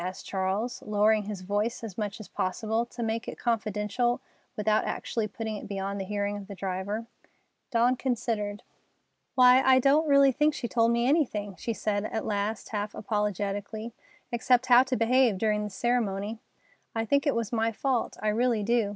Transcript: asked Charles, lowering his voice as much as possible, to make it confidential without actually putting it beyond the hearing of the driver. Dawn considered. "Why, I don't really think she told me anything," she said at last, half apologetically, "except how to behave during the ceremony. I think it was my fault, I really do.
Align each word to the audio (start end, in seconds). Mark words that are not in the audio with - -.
asked 0.03 0.25
Charles, 0.25 0.81
lowering 0.83 1.25
his 1.25 1.41
voice 1.41 1.83
as 1.83 1.95
much 1.95 2.19
as 2.19 2.27
possible, 2.27 2.87
to 2.87 3.03
make 3.03 3.27
it 3.27 3.37
confidential 3.37 4.19
without 4.57 4.83
actually 4.83 5.27
putting 5.27 5.57
it 5.57 5.67
beyond 5.69 6.01
the 6.01 6.05
hearing 6.05 6.35
of 6.37 6.47
the 6.47 6.55
driver. 6.55 7.05
Dawn 7.69 7.95
considered. 7.95 8.63
"Why, 9.35 9.61
I 9.61 9.77
don't 9.77 10.07
really 10.09 10.31
think 10.31 10.55
she 10.55 10.67
told 10.67 10.91
me 10.91 11.05
anything," 11.05 11.55
she 11.57 11.73
said 11.73 12.03
at 12.05 12.25
last, 12.25 12.69
half 12.69 12.95
apologetically, 12.95 13.93
"except 14.31 14.65
how 14.65 14.81
to 14.85 14.95
behave 14.97 15.37
during 15.37 15.63
the 15.63 15.69
ceremony. 15.69 16.41
I 16.95 17.05
think 17.05 17.27
it 17.27 17.35
was 17.35 17.53
my 17.53 17.71
fault, 17.71 18.17
I 18.23 18.29
really 18.29 18.63
do. 18.63 18.89